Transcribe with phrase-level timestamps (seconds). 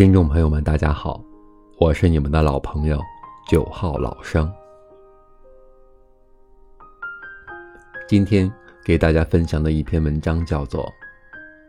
[0.00, 1.22] 听众朋友们，大家好，
[1.78, 2.98] 我是你们的老朋友
[3.46, 4.50] 九号老生。
[8.08, 8.50] 今天
[8.82, 10.82] 给大家分享的一篇文章叫做《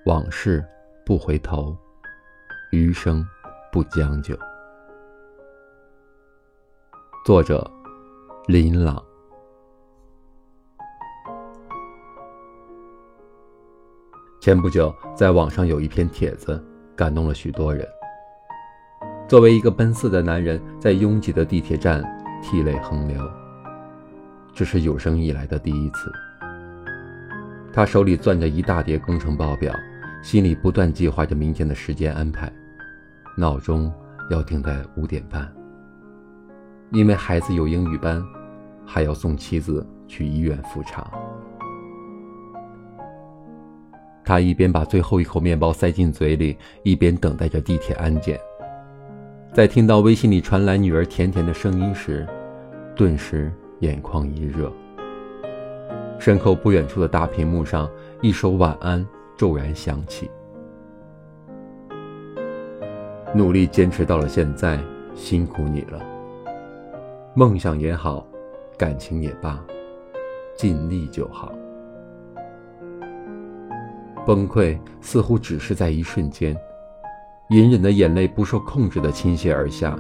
[0.06, 0.64] 往事
[1.06, 1.76] 不回头，
[2.72, 3.22] 余生
[3.70, 4.34] 不将就》，
[7.26, 7.70] 作者
[8.48, 9.04] 林朗。
[14.40, 16.64] 前不久，在网上有一篇帖子，
[16.96, 17.86] 感动了许多人。
[19.32, 22.04] 作为一个奔四的男人，在拥挤的地铁站
[22.44, 23.32] 涕泪横流，
[24.54, 26.12] 这是有生以来的第一次。
[27.72, 29.74] 他手里攥着一大叠工程报表，
[30.22, 32.52] 心里不断计划着明天的时间安排，
[33.38, 33.90] 闹钟
[34.30, 35.50] 要定在五点半。
[36.92, 38.22] 因为孩子有英语班，
[38.86, 41.10] 还要送妻子去医院复查。
[44.26, 48.38] 他一边把最后一口面包塞进嘴里，一边等待着地铁安检。
[49.54, 52.26] 在听到微信里传来女儿甜甜的声音时，
[52.96, 54.72] 顿时眼眶一热。
[56.18, 57.90] 身后不远处的大屏幕上，
[58.22, 60.32] 一首晚安骤然响起。
[63.36, 64.80] 努力坚持到了现在，
[65.16, 66.02] 辛苦你了。
[67.34, 68.26] 梦想也好，
[68.78, 69.62] 感情也罢，
[70.56, 71.52] 尽力就好。
[74.26, 76.56] 崩溃似乎只是在一瞬间。
[77.52, 79.94] 隐忍的眼泪不受控制地倾泻而下，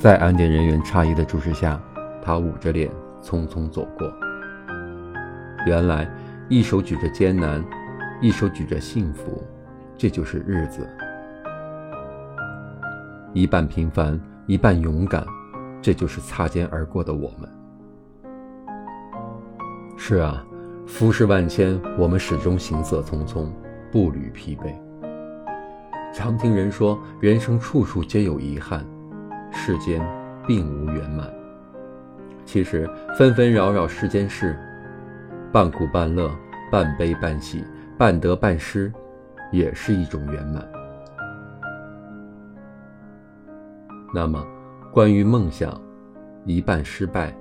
[0.00, 1.80] 在安检人员诧异的注视下，
[2.20, 2.90] 他捂着脸
[3.22, 4.12] 匆匆走过。
[5.66, 6.12] 原来，
[6.48, 7.64] 一手举着艰难，
[8.20, 9.40] 一手举着幸福，
[9.96, 10.84] 这就是日子。
[13.34, 15.24] 一半平凡，一半勇敢，
[15.80, 17.48] 这就是擦肩而过的我们。
[19.96, 20.44] 是啊，
[20.88, 23.46] 浮世万千，我们始终行色匆匆，
[23.92, 24.74] 步履疲惫。
[26.12, 28.84] 常听人说，人生处处皆有遗憾，
[29.52, 30.04] 世间
[30.46, 31.32] 并无圆满。
[32.44, 34.58] 其实，纷纷扰扰世间事，
[35.52, 36.28] 半苦半乐，
[36.70, 37.64] 半悲半喜，
[37.96, 38.92] 半得半失，
[39.52, 40.66] 也是一种圆满。
[44.12, 44.44] 那么，
[44.92, 45.80] 关于梦想，
[46.44, 47.32] 一半失败，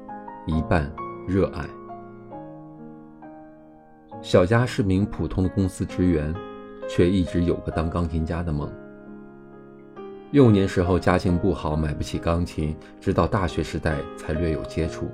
[0.45, 0.89] 一半
[1.27, 1.65] 热爱。
[4.21, 6.31] 小佳是名普通的公司职员。
[6.89, 8.69] 却一直有个当钢琴家的梦。
[10.31, 15.07] 幼年时候家境不好，买不起钢琴，直到大学时代才略有接触。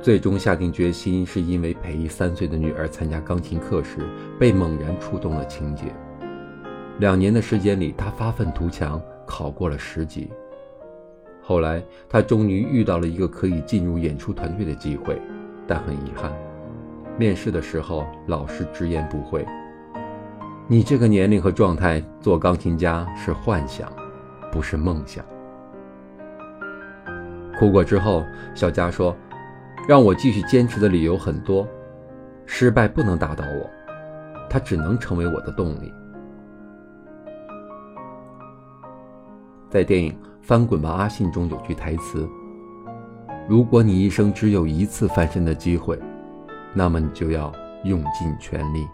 [0.00, 3.98] 最终下定决心，是因为陪一三岁的女儿参加钢琴课时，
[4.38, 5.84] 被猛然触动了情节。
[6.98, 10.30] 两年的时间里，他发愤图强，考过了十级。
[11.42, 15.20] 后来，他终于遇到了一个可以进入演出团队的机会，
[15.66, 16.32] 但很遗憾，
[17.18, 19.46] 面试的时候老师直言不讳。
[20.68, 23.88] 你这个年龄和状态做钢琴家是幻想，
[24.50, 25.24] 不是梦想。
[27.56, 29.16] 哭过之后，小佳说
[29.86, 31.64] ：“让我继续坚持的理由很多，
[32.46, 33.70] 失败不能打倒我，
[34.50, 35.94] 它只能成为我的动力。”
[39.70, 40.12] 在电影
[40.42, 42.28] 《翻滚吧，阿信》中有句台词
[43.48, 45.96] ：“如果你一生只有一次翻身的机会，
[46.74, 47.52] 那么你就要
[47.84, 48.84] 用尽全力。”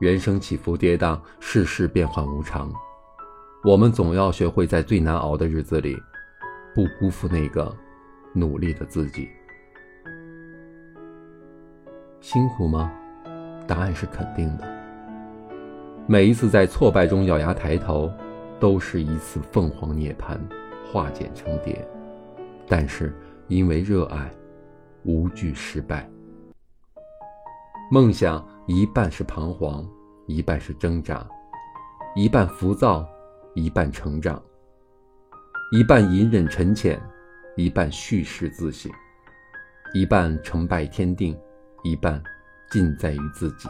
[0.00, 2.70] 人生起伏跌宕，世事变幻无常，
[3.62, 5.96] 我们总要学会在最难熬的日子里，
[6.74, 7.74] 不辜负那个
[8.32, 9.28] 努力的自己。
[12.20, 12.92] 辛苦吗？
[13.68, 14.68] 答案是肯定的。
[16.08, 18.12] 每一次在挫败中咬牙抬头，
[18.58, 20.36] 都是一次凤凰涅槃，
[20.92, 21.86] 化茧成蝶。
[22.66, 23.14] 但是
[23.46, 24.28] 因为热爱，
[25.04, 26.10] 无惧失败。
[27.92, 28.44] 梦想。
[28.66, 29.86] 一半是彷徨，
[30.26, 31.26] 一半是挣扎，
[32.16, 33.06] 一半浮躁，
[33.54, 34.42] 一半成长，
[35.70, 36.98] 一半隐忍沉潜，
[37.56, 38.90] 一半蓄势自省，
[39.92, 41.38] 一半成败天定，
[41.82, 42.22] 一半
[42.70, 43.68] 尽在于自己。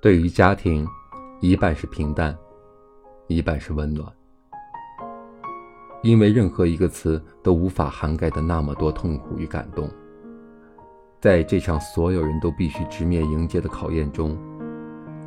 [0.00, 0.88] 对于家庭，
[1.42, 2.34] 一半是平淡，
[3.26, 4.10] 一半是温暖，
[6.02, 9.86] 因为任何一个词都无法涵盖的那么多痛苦与感动。
[11.18, 14.36] 在这场所有人都必须直面迎接的考验中，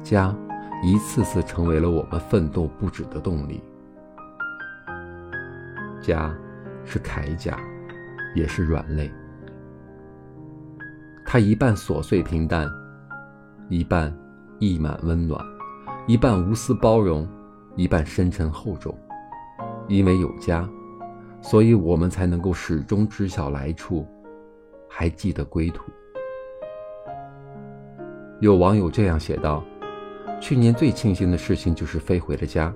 [0.03, 0.33] 家
[0.83, 3.61] 一次次成为了我们奋斗不止的动力。
[6.01, 6.33] 家
[6.85, 7.57] 是铠甲，
[8.35, 9.11] 也是软肋。
[11.25, 12.69] 它一半琐碎平淡，
[13.67, 14.15] 一半
[14.59, 15.43] 溢满温暖，
[16.07, 17.27] 一半无私包容，
[17.75, 18.97] 一半深沉厚重。
[19.87, 20.69] 因为有家，
[21.41, 24.07] 所以我们才能够始终知晓来处。
[24.89, 25.83] 还记得归途。
[28.41, 29.63] 有网友这样写道
[30.41, 32.73] ：“去年最庆幸的事情就是飞回了家，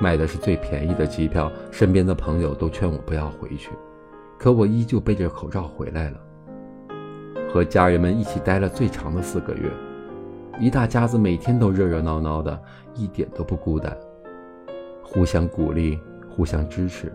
[0.00, 1.50] 买的是最便宜的机票。
[1.70, 3.70] 身边的朋友都劝我不要回去，
[4.38, 6.20] 可我依旧背着口罩回来了。
[7.50, 9.70] 和家人们一起待了最长的四个月，
[10.60, 12.62] 一大家子每天都热热闹闹的，
[12.94, 13.94] 一点都不孤单，
[15.02, 15.98] 互相鼓励，
[16.30, 17.12] 互相支持。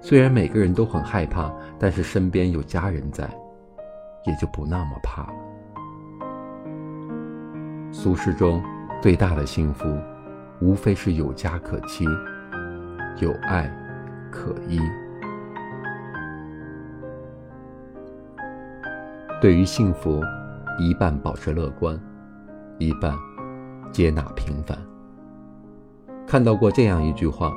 [0.00, 3.28] 虽然每个人都很害怕，但是身边有家人在，
[4.26, 5.34] 也就不那么怕了。
[7.92, 8.62] 俗世中
[9.00, 9.86] 最大的幸福，
[10.60, 12.04] 无非是有家可栖，
[13.20, 13.70] 有爱
[14.30, 14.80] 可依。
[19.40, 20.22] 对于幸福，
[20.78, 21.98] 一半保持乐观，
[22.78, 23.16] 一半
[23.92, 24.76] 接纳平凡。
[26.26, 27.52] 看到过这样一句话。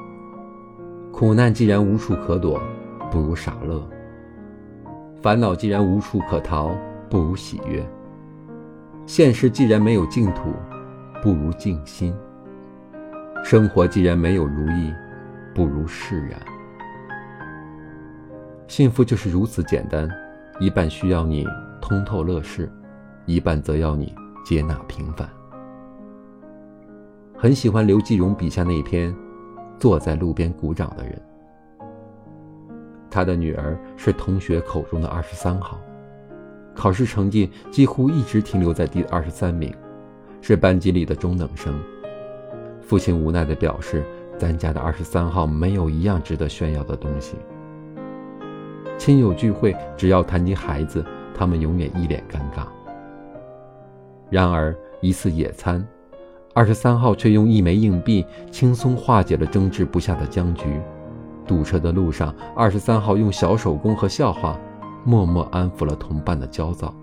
[1.11, 2.61] 苦难既然无处可躲，
[3.11, 3.81] 不如傻乐；
[5.21, 6.75] 烦恼既然无处可逃，
[7.09, 7.83] 不如喜悦；
[9.05, 10.53] 现实既然没有净土，
[11.21, 12.13] 不如静心；
[13.43, 14.93] 生活既然没有如意，
[15.53, 16.39] 不如释然。
[18.67, 20.09] 幸福就是如此简单，
[20.59, 21.45] 一半需要你
[21.81, 22.71] 通透乐事，
[23.25, 24.15] 一半则要你
[24.45, 25.27] 接纳平凡。
[27.35, 29.13] 很喜欢刘继荣笔下那篇。
[29.77, 31.21] 坐在路边鼓掌的人，
[33.09, 35.79] 他的女儿是同学口中的二十三号，
[36.75, 39.73] 考试成绩几乎一直停留在第二十三名，
[40.41, 41.79] 是班级里的中等生。
[42.81, 44.03] 父亲无奈地表示
[44.37, 47.35] ：“咱家的二十三号没有一样值得炫耀的东西。”
[48.97, 52.65] 亲友聚会，只要谈及孩子，他们永远一脸尴尬。
[54.29, 55.85] 然而一次野餐。
[56.55, 60.81] 二十三号却用一枚硬币轻松化解了争执不下的僵局。
[61.49, 64.55] 堵车的路上，二十三号用小手工和笑话，
[65.03, 66.93] 默默安抚了同伴的焦躁。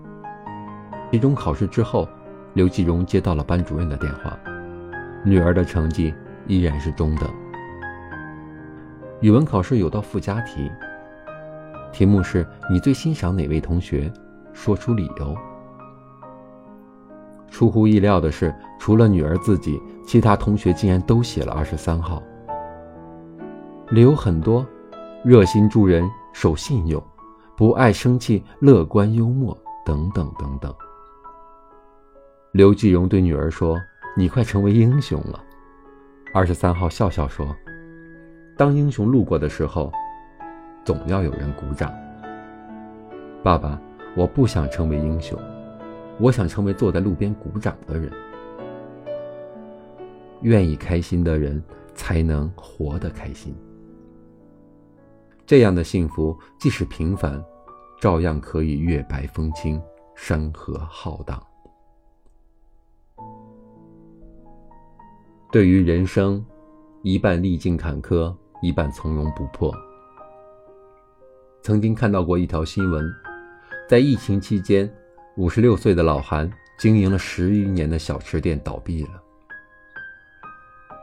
[1.11, 2.07] 期中考试之后，
[2.53, 4.39] 刘继荣接到了班主任的电话，
[5.25, 6.13] 女儿的成绩
[6.47, 7.29] 依然是中等。
[9.19, 10.71] 语文考试有道附加题，
[11.91, 14.09] 题目是你最欣赏哪位同学，
[14.53, 15.35] 说出理由。
[17.51, 22.23] 出乎意料的是，除了女儿自己，其他同学竟然都写了二十三号。
[23.89, 24.67] 理由很多：
[25.23, 27.01] 热心助人、守信用、
[27.55, 30.73] 不爱生气、乐观幽默等等等等。
[32.51, 33.79] 刘继荣对女儿说
[34.17, 35.41] ：“你快成为英雄了。”
[36.33, 37.55] 二十三号笑笑说
[38.57, 39.89] ：“当英雄路过的时候，
[40.83, 41.89] 总要有人鼓掌。”
[43.41, 43.79] 爸爸，
[44.17, 45.39] 我不想成为英雄。
[46.19, 48.11] 我想成为坐在路边鼓掌的人。
[50.41, 51.63] 愿意开心的人，
[51.95, 53.55] 才能活得开心。
[55.47, 57.43] 这样的幸福，即使平凡，
[58.01, 59.81] 照样可以月白风清，
[60.13, 61.41] 山河浩荡。
[65.49, 66.45] 对于人生，
[67.01, 69.73] 一半历尽坎坷，一半从容不迫。
[71.61, 73.09] 曾经看到过一条新闻，
[73.87, 74.93] 在疫情期间。
[75.37, 79.21] 五十六岁的老韩经营了十余年的小吃店倒闭了。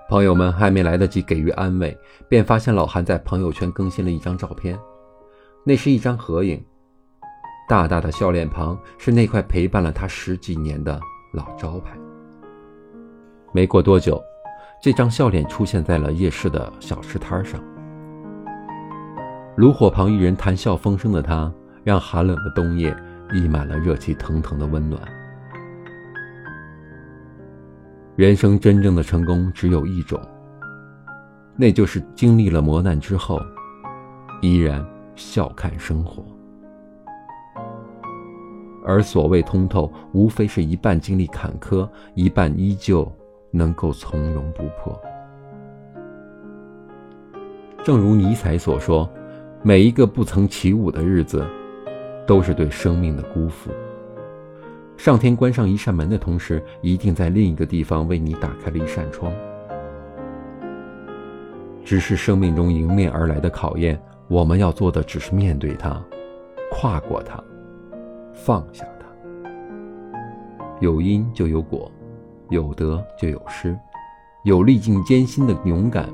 [0.09, 1.97] 朋友们还没来得及给予安慰，
[2.29, 4.79] 便发现老韩在朋友圈更新了一张照片，
[5.65, 6.63] 那是一张合影，
[7.69, 11.01] 大大的笑脸旁是那块陪伴了他十几年的
[11.33, 11.97] 老招牌。
[13.53, 14.23] 没过多久，
[14.83, 17.61] 这张笑脸出现在了夜市的小吃摊上，
[19.57, 21.53] 炉火旁一人谈笑风生的他，
[21.83, 22.97] 让寒冷的冬夜。
[23.33, 25.01] 溢满了热气腾腾的温暖。
[28.17, 30.21] 人生真正的成功只有一种，
[31.57, 33.41] 那就是经历了磨难之后，
[34.41, 36.25] 依然笑看生活。
[38.87, 43.11] 而所谓通透，无非是一半经历坎坷，一半依旧
[43.51, 44.97] 能够从容不迫。
[47.83, 49.11] 正如尼采所说
[49.63, 51.45] ：“每一个不曾起舞的日子。”
[52.27, 53.71] 都是对生命的辜负。
[54.97, 59.33] 上天关上一扇门的同时，一定在另一个地方为你打开了一扇窗。
[61.85, 66.03] 只是生命中迎面而来的考验，我们要做的只是面对它，
[66.71, 67.43] 跨过它，
[68.33, 69.07] 放下它。
[70.81, 71.93] 有因就有果，
[72.49, 73.77] 有得就有失，
[74.45, 76.09] 有历尽艰辛的勇敢，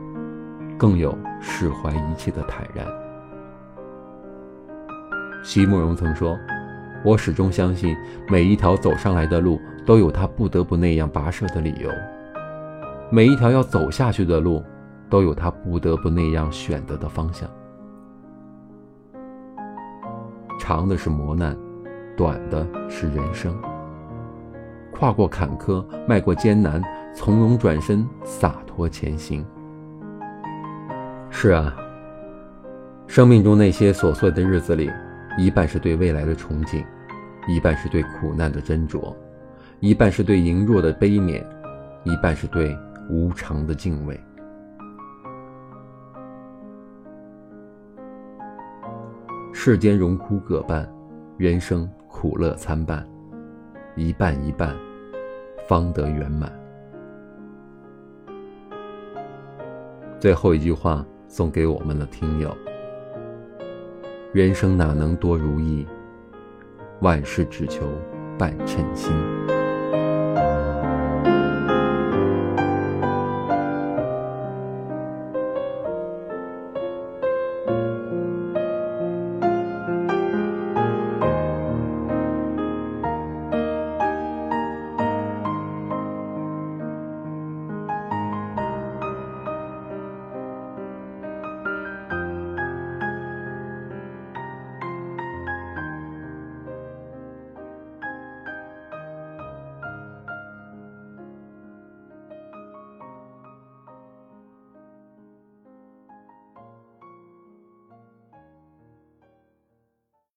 [0.76, 2.84] 更有释怀一切的坦然。
[5.44, 6.36] 席慕容曾说
[7.04, 7.96] ：“我始终相信，
[8.28, 11.90] 每一条走上来的路都有他不得不那样跋涉的理由；
[13.10, 14.62] 每一条要走下去的路，
[15.08, 17.48] 都有他不得不那样选择的方向。
[20.58, 21.56] 长的是磨难，
[22.16, 23.56] 短的是人生。
[24.92, 26.82] 跨过坎坷，迈过艰难，
[27.14, 29.42] 从容转身，洒脱前行。
[31.30, 31.74] 是啊，
[33.06, 34.90] 生命中那些琐碎的日子里，
[35.38, 36.84] 一半是对未来的憧憬，
[37.48, 39.14] 一半是对苦难的斟酌，
[39.80, 41.44] 一半是对羸弱的悲悯，
[42.04, 42.76] 一半是对
[43.08, 44.18] 无常的敬畏。
[49.52, 50.90] 世间荣枯各半，
[51.36, 53.06] 人生苦乐参半，
[53.94, 54.74] 一半一半，
[55.68, 56.50] 方得圆满。
[60.18, 62.54] 最后一句话送给我们的听友：
[64.32, 65.84] 人生哪能多如意，
[67.00, 67.84] 万事只求
[68.38, 69.10] 半称心。